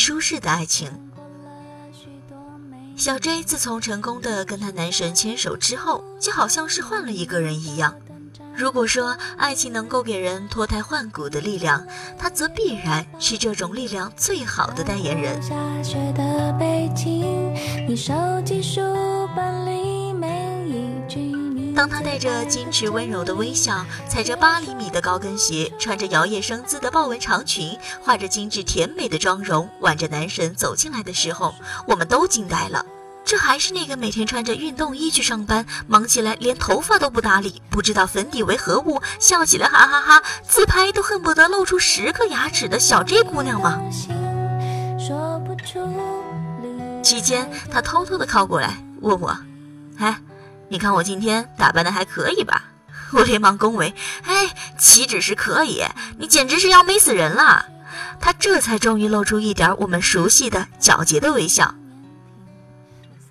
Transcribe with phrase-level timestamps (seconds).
[0.00, 0.90] 舒适的爱情。
[2.96, 7.94] 小 J 自从成功的跟他男神牵手之后，就好像是换了一个人一样。
[8.56, 11.86] 如果说爱情能够给人脱胎换骨的力量，
[12.18, 15.38] 他则必然是这种力量最好的代言人。
[21.80, 31.54] 当他带着矜持温柔的微笑，踩着八厘米的高跟鞋，穿着摇曳生姿的豹纹长裙，画着精致甜美的妆容，挽着男神走进来的时候，
[31.86, 32.84] 我们都惊呆了。
[33.24, 43.80] 这还是那个每天穿着运动衣去上班，忙起来连头发都不打理，不知道粉底为何物，笑起来哈哈哈，自拍都恨不得露出十颗牙齿的小 J 姑娘吗？
[47.02, 49.34] 期间，他偷偷的靠过来问我
[49.96, 50.20] ：“哎。”
[50.70, 52.62] 你看我今天打扮的还可以吧？
[53.12, 53.92] 我连忙恭维
[54.24, 55.82] ：“哎，岂止是可以，
[56.16, 57.66] 你简直是要美死人了！”
[58.20, 61.74] 他这才终于露出一点我们熟悉的皎洁的微笑。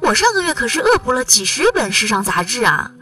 [0.00, 2.92] 我上个月可是恶补了几十本时尚杂志啊！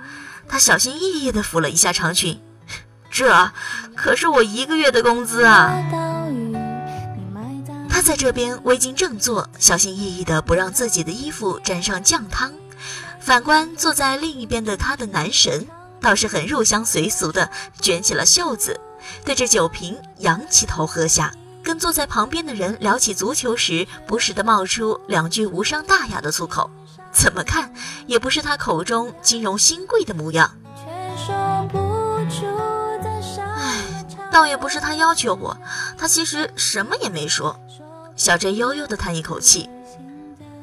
[0.49, 2.41] 他小心翼翼地抚了一下长裙，
[3.11, 3.51] 这
[3.95, 5.77] 可是我一个月的工资啊！
[7.91, 12.51] 他在这边微襟正坐，小心翼翼地不让自己的衣服沾上酱汤。
[13.23, 15.65] 反观坐在另一边的他的男神，
[16.01, 17.49] 倒是很入乡随俗的
[17.81, 18.81] 卷起了袖子，
[19.25, 26.69] 对着酒瓶仰起头喝下，跟坐在旁边的人聊起足球时，不时的冒出两句无伤大雅的粗口，
[27.13, 27.73] 怎么看
[28.09, 30.57] 也不是他口中金融新贵的模样。
[33.57, 35.57] 唉，倒也不是他要求我，
[35.97, 37.57] 他其实什么也没说。
[38.17, 39.71] 小珍悠悠的叹一口气，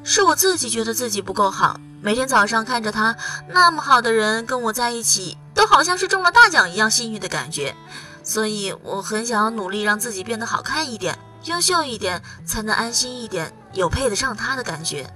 [0.03, 1.79] 是我自己觉得自己不够好。
[2.01, 3.15] 每天早上看着他
[3.49, 7.75] 那么好的人跟我在一起，都好像是中了大奖一样幸运的感觉，
[8.23, 15.13] 所以我很想要努力让自己变得好看一点、优秀一点，才能安心一点，有配得上他的感觉。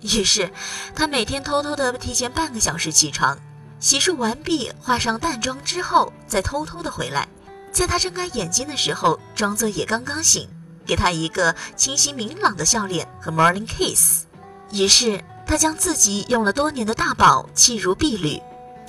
[0.00, 0.50] 于是，
[0.92, 3.38] 他每天偷偷的提前半个小时起床，
[3.78, 7.28] 洗漱完毕，化上淡妆之后，再偷偷的回来，
[7.70, 10.48] 在他睁开眼睛的时候，装作也刚刚醒，
[10.84, 14.24] 给他一个清晰明朗的笑脸和 morning kiss。
[14.72, 15.22] 于是。
[15.48, 18.38] 他将自己用了多年的大宝弃如敝履，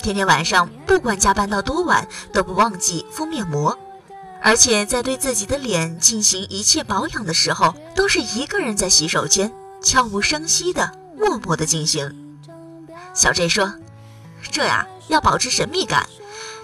[0.04, 3.80] 天天晚上不管加班到多晚都不忘记敷面膜，
[4.42, 9.50] 而且在对自己的脸进行一切保养的时候，都是一个人在洗手间
[9.82, 12.38] 悄无声息的默默的进行。
[13.14, 13.74] 小 J 说
[14.52, 16.10] ：“这呀要保持神秘感，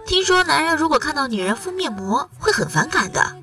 [0.06, 3.34] 听说男人如果看到女人敷面膜会很反感的。”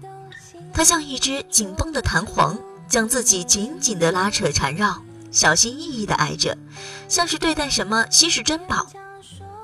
[0.74, 2.58] 他像一只紧绷的弹簧，
[2.90, 5.02] 将自己紧紧的拉扯缠绕。
[5.32, 6.56] 小心翼翼地挨着，
[7.08, 8.86] 像是对待什么稀世珍宝。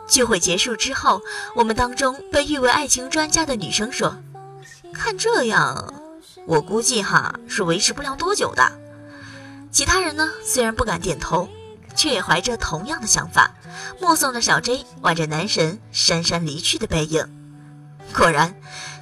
[0.09, 1.21] 聚会结束之后，
[1.55, 4.17] 我们当中被誉为爱情专家的女生说
[4.95, 5.93] ：“看这样，
[6.47, 8.73] 我估计哈是维持不了多久的。”
[9.71, 11.47] 其他人呢，虽然不敢点头，
[11.95, 13.51] 却也怀着同样的想法，
[14.01, 17.29] 目送着小 J 挽着男神姗姗离去的背影。
[18.17, 18.55] 果然，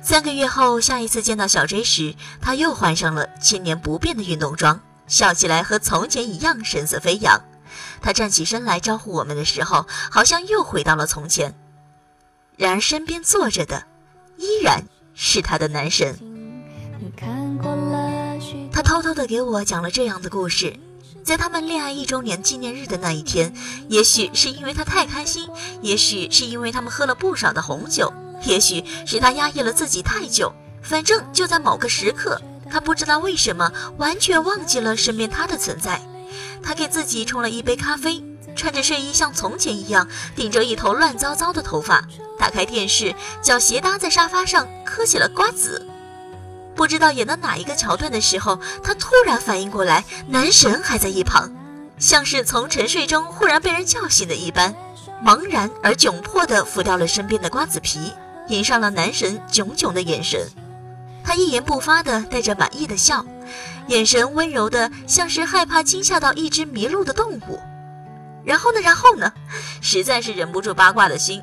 [0.02, 4.80] 三个月后，下一次见到小 J 时，他又换上了千年不变的运动装。
[5.06, 7.40] 笑起来和从前一样神色飞扬，
[8.00, 11.54] 他站起身来招呼我们的时候，好像又回到了从前。
[12.56, 13.84] 然而身边坐着的，
[14.36, 14.84] 依然
[15.14, 16.18] 是他的男神。
[18.72, 20.78] 他偷偷的给我讲了这样的故事：
[21.24, 23.54] 在他们恋爱一周年纪念日的那一天，
[23.88, 25.48] 也许是因为他太开心，
[25.82, 28.12] 也许是因为他们喝了不少的红酒，
[28.44, 30.52] 也许是他压抑了自己太久，
[30.82, 32.40] 反正就在某个时刻。
[32.70, 36.00] 他不知道为什么完全忘记了身边他的存在。
[36.62, 38.22] 他给自己冲了一杯咖啡，
[38.56, 42.04] 穿着睡衣像从前一样，顶着一头乱糟糟的头发，
[42.38, 45.86] 打开电视，脚斜搭在沙发上嗑起了瓜子。
[46.74, 51.50] 不知道演到哪一个桥段的时候，他突然反应过来，男神还在一旁，
[51.98, 54.74] 像是从沉睡中忽然被人叫醒的一般，
[55.24, 58.12] 茫然而窘迫地拂掉了身边的瓜子皮，
[58.48, 60.46] 迎上了男神炯炯的眼神。
[61.26, 63.26] 他一言不发的带着满意的笑，
[63.88, 67.58] 眼神温柔的像是害怕惊吓到一只迷路的动物。
[68.44, 68.80] 然后呢？
[68.80, 69.32] 然后呢？
[69.80, 71.42] 实在是忍不住八卦的心。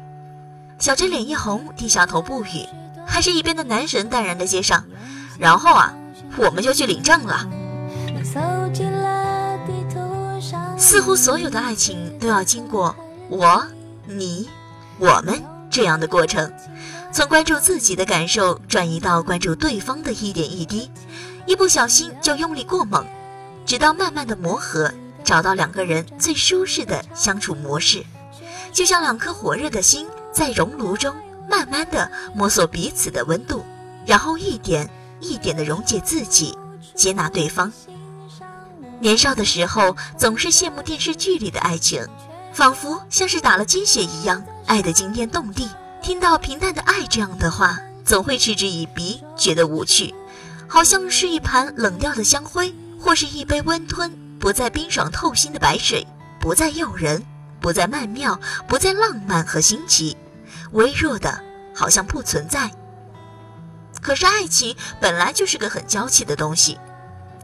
[0.80, 2.66] 小 J 脸一红，低下头不语，
[3.06, 4.86] 还是一边的男神淡然的接上。
[5.38, 5.94] 然后啊，
[6.38, 7.46] 我们就去领证了。
[10.78, 12.96] 似乎所有的爱情都要经过
[13.28, 13.66] 我、
[14.06, 14.50] 你、
[14.98, 16.50] 我们这样的过程。
[17.14, 20.90] 从关注自己的感受转移到关注对方的一点一滴，
[21.46, 23.06] 一不小心就用力过猛，
[23.68, 24.92] 直到慢慢的磨合，
[25.24, 28.04] 找到两个人最舒适的相处模式，
[28.72, 31.14] 就像两颗火热的心在熔炉中
[31.48, 33.64] 慢慢的摸索彼此的温度，
[34.08, 34.90] 然后一点
[35.20, 36.58] 一点的溶解自己，
[36.96, 37.72] 接纳对方。
[39.00, 42.04] 年少的时候，总是羡慕电视剧里的爱情，
[42.52, 45.70] 仿佛像是打了鸡血一样，爱得惊天动地。
[46.04, 50.14] 听到平淡的爱这样的话，总会嗤之以鼻，觉得无趣，
[50.68, 56.06] 好像是一盘冷掉的香灰，或是一杯温吞不再冰爽透心的白水，
[56.42, 57.26] 不再诱人，
[57.62, 60.18] 不再曼妙，不再浪漫和新奇，
[60.74, 61.42] 微弱的，
[61.74, 62.70] 好像不存在。
[64.02, 66.78] 可是爱情本来就是个很娇气的东西。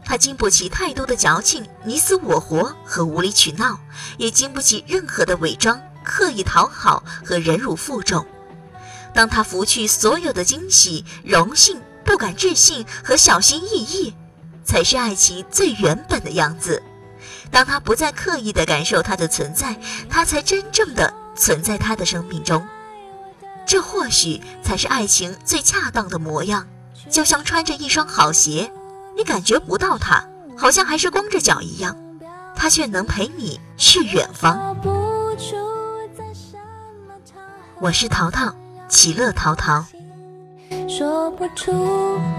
[0.04, 3.80] 它经不起太多的矫情、你死我活和无理取闹，
[4.18, 8.26] 也经不起任何的伪装、刻意讨好和忍辱负重。
[9.14, 14.14] 当他拂去所有的惊喜、荣幸、不敢置信和小心翼翼，
[14.64, 16.82] 才是爱情最原本的样子。
[17.50, 19.76] 当他不再刻意的感受它的存在，
[20.08, 22.66] 他才真正的存在他的生命中。
[23.66, 26.66] 这或许才是爱情最恰当的模样，
[27.10, 28.72] 就像穿着一双好鞋。
[29.16, 30.24] 你感觉不到它，
[30.56, 31.96] 好像还是光着脚一样，
[32.56, 34.76] 它却能陪你去远方。
[37.80, 38.54] 我是淘淘，
[38.90, 39.84] 其乐淘淘。
[40.88, 41.72] 说不出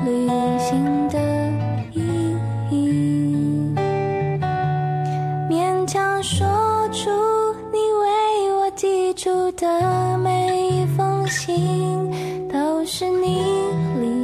[0.06, 0.27] 旅
[0.59, 1.18] 行的
[1.94, 2.36] 意
[2.69, 3.74] 义，
[5.50, 6.45] 勉强说
[6.92, 7.09] 出
[7.71, 13.42] 你为我寄出的每一封信，都是你
[14.01, 14.20] 离。